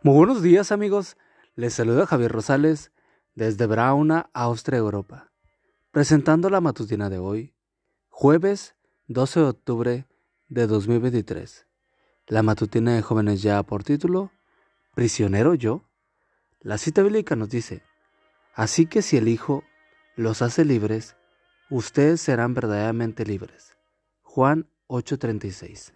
[0.00, 1.16] Muy buenos días amigos,
[1.56, 2.92] les saluda Javier Rosales
[3.34, 5.32] desde Brauna, Austria, Europa,
[5.90, 7.56] presentando la matutina de hoy,
[8.08, 8.76] jueves
[9.08, 10.06] 12 de octubre
[10.46, 11.66] de 2023.
[12.28, 14.30] La matutina de jóvenes ya por título,
[14.94, 15.82] ¿Prisionero yo?
[16.60, 17.82] La cita bíblica nos dice,
[18.54, 19.64] Así que si el Hijo
[20.14, 21.16] los hace libres,
[21.70, 23.76] ustedes serán verdaderamente libres.
[24.22, 25.92] Juan 8:36.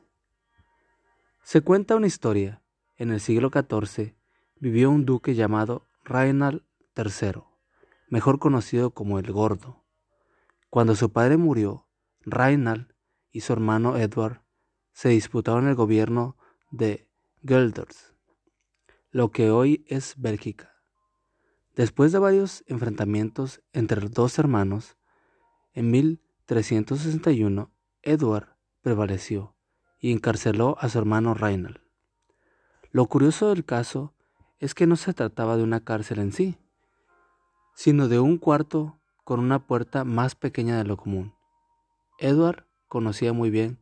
[1.45, 2.63] Se cuenta una historia
[2.97, 4.15] en el siglo XIV,
[4.57, 6.63] vivió un duque llamado Reinald
[6.97, 7.43] III,
[8.09, 9.85] mejor conocido como el Gordo.
[10.71, 11.87] Cuando su padre murió,
[12.21, 12.95] Reinald
[13.31, 14.43] y su hermano Edward
[14.93, 16.37] se disputaron el gobierno
[16.71, 17.09] de
[17.45, 18.15] Gelders,
[19.11, 20.73] lo que hoy es Bélgica.
[21.75, 24.97] Después de varios enfrentamientos entre los dos hermanos,
[25.75, 29.57] en 1361 Edward prevaleció
[29.99, 31.82] y encarceló a su hermano Reinald.
[32.93, 34.13] Lo curioso del caso
[34.61, 36.59] es que no se trataba de una cárcel en sí,
[37.75, 41.35] sino de un cuarto con una puerta más pequeña de lo común.
[42.19, 43.79] Edward conocía muy bien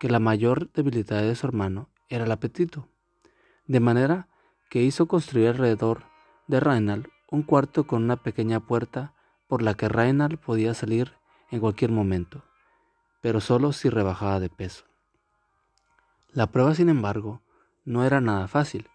[0.00, 2.88] que la mayor debilidad de su hermano era el apetito,
[3.66, 4.28] de manera
[4.70, 6.04] que hizo construir alrededor
[6.46, 9.12] de Reinald un cuarto con una pequeña puerta
[9.46, 11.12] por la que Reinald podía salir
[11.50, 12.44] en cualquier momento,
[13.20, 14.86] pero solo si rebajaba de peso.
[16.32, 17.42] La prueba, sin embargo,
[17.88, 18.90] no era nada fácil.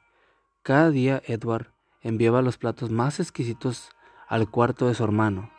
[0.61, 3.89] Cada día Edward enviaba los platos más exquisitos
[4.27, 5.51] al cuarto de su hermano.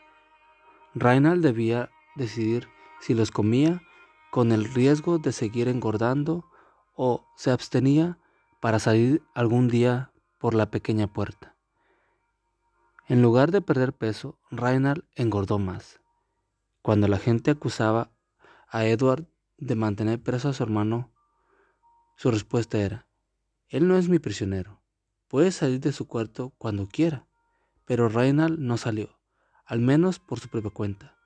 [0.95, 2.69] Reinald debía decidir
[3.01, 3.83] si los comía
[4.31, 6.49] con el riesgo de seguir engordando
[6.95, 8.19] o se abstenía
[8.61, 11.57] para salir algún día por la pequeña puerta.
[13.09, 15.99] En lugar de perder peso, Reinald engordó más.
[16.83, 18.13] Cuando la gente acusaba
[18.69, 19.27] a Edward
[19.59, 21.11] de mantener preso a su hermano,
[22.17, 23.09] su respuesta era,
[23.69, 24.83] él no es mi prisionero.
[25.29, 27.27] Puede salir de su cuarto cuando quiera.
[27.85, 29.19] Pero Reinald no salió,
[29.65, 31.19] al menos por su propia cuenta.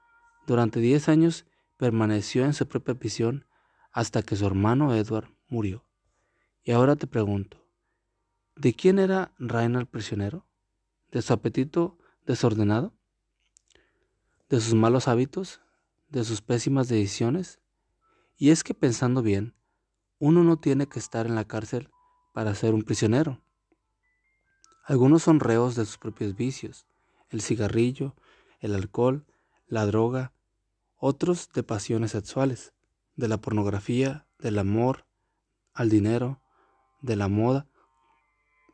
[0.46, 1.46] Durante diez años
[1.76, 3.44] permaneció en su propia prisión
[3.92, 5.84] hasta que su hermano Edward murió.
[6.64, 7.64] Y ahora te pregunto,
[8.56, 10.46] ¿de quién era Reinald prisionero?
[11.10, 12.94] ¿De su apetito desordenado?
[14.48, 15.60] ¿De sus malos hábitos?
[16.08, 17.60] ¿De sus pésimas decisiones?
[18.36, 19.54] Y es que pensando bien,
[20.18, 21.90] uno no tiene que estar en la cárcel
[22.38, 23.42] para ser un prisionero.
[24.84, 26.86] Algunos son reos de sus propios vicios,
[27.30, 28.14] el cigarrillo,
[28.60, 29.26] el alcohol,
[29.66, 30.32] la droga,
[30.98, 32.74] otros de pasiones sexuales,
[33.16, 35.04] de la pornografía, del amor,
[35.74, 36.40] al dinero,
[37.00, 37.66] de la moda,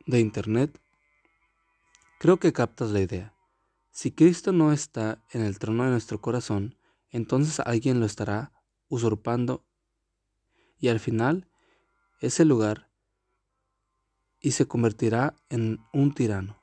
[0.05, 0.79] de Internet.
[2.19, 3.33] Creo que captas la idea.
[3.89, 6.77] Si Cristo no está en el trono de nuestro corazón,
[7.09, 8.51] entonces alguien lo estará
[8.89, 9.65] usurpando
[10.77, 11.49] y al final
[12.21, 12.91] ese lugar
[14.45, 16.61] y se convertirá en un tirano.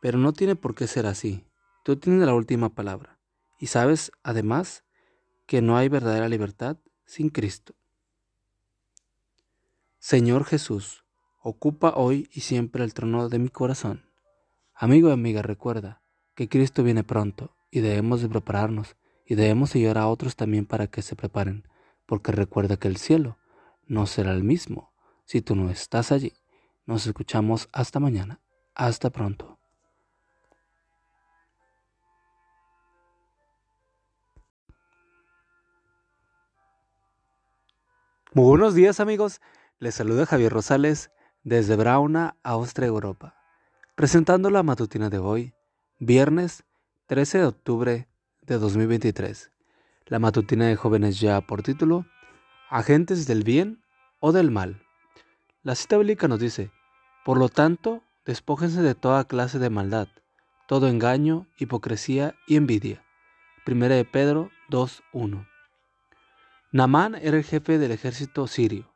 [0.00, 1.44] Pero no tiene por qué ser así.
[1.82, 3.18] Tú tienes la última palabra.
[3.58, 4.84] Y sabes, además,
[5.46, 7.74] que no hay verdadera libertad sin Cristo.
[9.98, 11.04] Señor Jesús,
[11.42, 14.08] ocupa hoy y siempre el trono de mi corazón.
[14.72, 16.04] Amigo y amiga, recuerda
[16.36, 18.94] que Cristo viene pronto y debemos de prepararnos
[19.26, 21.66] y debemos ayudar a otros también para que se preparen,
[22.06, 23.38] porque recuerda que el cielo
[23.88, 24.92] no será el mismo
[25.24, 26.32] si tú no estás allí.
[26.84, 28.40] Nos escuchamos hasta mañana.
[28.74, 29.58] Hasta pronto.
[38.34, 39.42] Muy buenos días amigos,
[39.78, 41.10] les saluda Javier Rosales
[41.42, 43.36] desde Brauna, Austria, Europa,
[43.94, 45.54] presentando la matutina de hoy,
[45.98, 46.64] viernes
[47.08, 48.08] 13 de octubre
[48.40, 49.52] de 2023.
[50.06, 52.06] La matutina de jóvenes ya por título,
[52.70, 53.84] Agentes del bien
[54.18, 54.82] o del mal.
[55.64, 56.72] La cita bíblica nos dice,
[57.24, 60.08] por lo tanto, despójense de toda clase de maldad,
[60.66, 63.04] todo engaño, hipocresía y envidia.
[63.64, 65.46] Primera de Pedro 2.1.
[66.72, 68.92] Namán era el jefe del ejército sirio.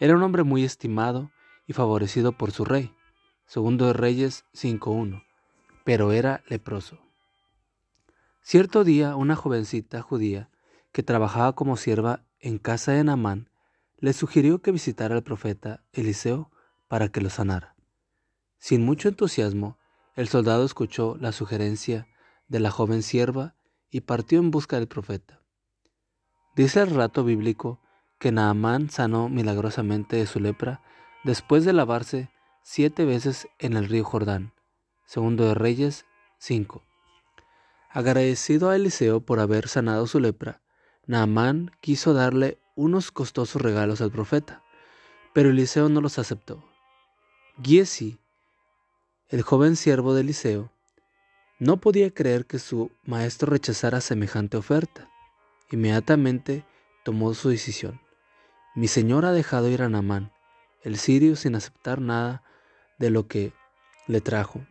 [0.00, 1.30] Era un hombre muy estimado
[1.66, 2.94] y favorecido por su rey.
[3.44, 5.22] Segundo de Reyes 5.1.
[5.84, 6.98] Pero era leproso.
[8.40, 10.48] Cierto día una jovencita judía
[10.90, 13.47] que trabajaba como sierva en casa de Namán
[13.98, 16.50] le sugirió que visitara al profeta Eliseo
[16.88, 17.74] para que lo sanara.
[18.58, 19.78] Sin mucho entusiasmo,
[20.14, 22.08] el soldado escuchó la sugerencia
[22.48, 23.54] de la joven sierva
[23.90, 25.40] y partió en busca del profeta.
[26.56, 27.80] Dice el relato bíblico
[28.18, 30.82] que Naamán sanó milagrosamente de su lepra
[31.24, 32.30] después de lavarse
[32.62, 34.52] siete veces en el río Jordán.
[35.06, 36.04] Segundo de Reyes
[36.38, 36.82] 5.
[37.90, 40.60] Agradecido a Eliseo por haber sanado su lepra,
[41.06, 44.62] Naamán quiso darle unos costosos regalos al profeta,
[45.34, 46.64] pero Eliseo no los aceptó.
[47.60, 48.20] Giesi,
[49.30, 50.70] el joven siervo de Eliseo,
[51.58, 55.10] no podía creer que su maestro rechazara semejante oferta.
[55.72, 56.64] Inmediatamente
[57.02, 58.00] tomó su decisión.
[58.76, 60.30] Mi señor ha dejado ir a Namán,
[60.84, 62.44] el sirio, sin aceptar nada
[63.00, 63.52] de lo que
[64.06, 64.64] le trajo.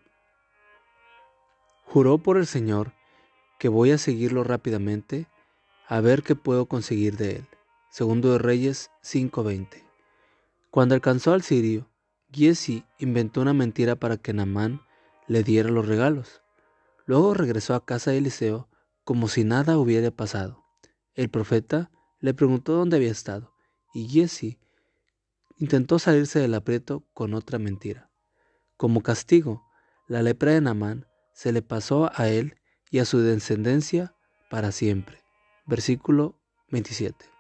[1.84, 2.94] Juró por el Señor
[3.60, 5.28] que voy a seguirlo rápidamente
[5.90, 7.48] a ver qué puedo conseguir de él.
[7.98, 9.84] Segundo de Reyes 5:20.
[10.70, 11.90] Cuando alcanzó al sirio,
[12.32, 14.82] Giesi inventó una mentira para que Namán
[15.26, 16.44] le diera los regalos.
[17.08, 18.70] Luego regresó a casa de Eliseo
[19.04, 20.64] como si nada hubiera pasado.
[21.16, 21.90] El profeta
[22.20, 23.52] le preguntó dónde había estado,
[23.96, 24.60] y Giesi
[25.58, 28.12] intentó salirse del aprieto con otra mentira.
[28.78, 29.66] Como castigo,
[30.08, 32.58] la lepra de Namán se le pasó a él
[32.92, 34.16] y a su descendencia
[34.52, 35.24] para siempre.
[35.66, 36.40] Versículo
[36.70, 37.37] 27.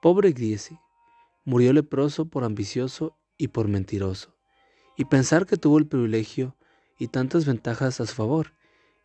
[0.00, 0.78] Pobre Giesi,
[1.44, 4.36] murió leproso por ambicioso y por mentiroso,
[4.96, 6.56] y pensar que tuvo el privilegio
[7.00, 8.52] y tantas ventajas a su favor,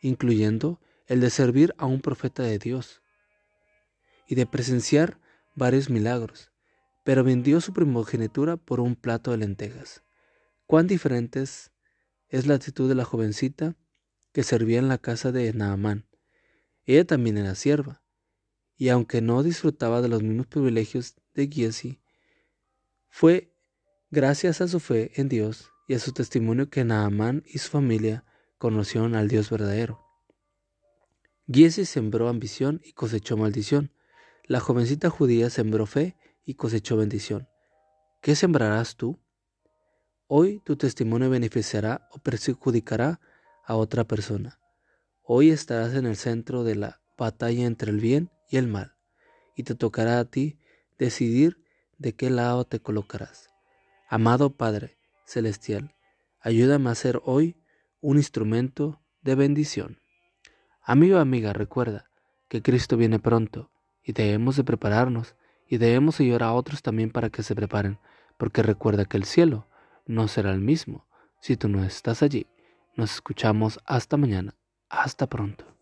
[0.02, 3.02] incluyendo el de servir a un profeta de Dios
[4.28, 5.20] y de presenciar
[5.56, 6.52] varios milagros,
[7.04, 10.04] pero vendió su primogenitura por un plato de lentejas.
[10.68, 11.72] Cuán diferentes
[12.30, 13.76] es la actitud de la jovencita
[14.32, 16.06] que servía en la casa de Naamán.
[16.86, 18.03] Ella también era sierva,
[18.78, 22.00] y aunque no disfrutaba de los mismos privilegios de Giesi,
[23.10, 23.54] fue
[24.16, 28.24] Gracias a su fe en Dios y a su testimonio que Naamán y su familia
[28.60, 30.06] conocieron al Dios verdadero.
[31.52, 33.92] Giesi sembró ambición y cosechó maldición.
[34.46, 36.16] La jovencita judía sembró fe
[36.46, 37.50] y cosechó bendición.
[38.22, 39.20] ¿Qué sembrarás tú?
[40.28, 43.20] Hoy tu testimonio beneficiará o perjudicará
[43.66, 44.60] a otra persona.
[45.24, 48.94] Hoy estarás en el centro de la batalla entre el bien y el mal,
[49.56, 50.60] y te tocará a ti
[51.00, 51.66] decidir
[51.98, 53.50] de qué lado te colocarás.
[54.08, 54.96] Amado Padre
[55.26, 55.96] Celestial,
[56.40, 57.58] ayúdame a ser hoy
[58.00, 59.98] un instrumento de bendición.
[60.84, 62.12] Amigo amiga, recuerda
[62.48, 63.72] que Cristo viene pronto
[64.04, 65.34] y debemos de prepararnos
[65.68, 67.98] y debemos ayudar a otros también para que se preparen,
[68.38, 69.66] porque recuerda que el cielo
[70.06, 71.08] no será el mismo
[71.40, 72.46] si tú no estás allí.
[72.96, 74.54] Nos escuchamos hasta mañana.
[74.90, 75.73] Hasta pronto.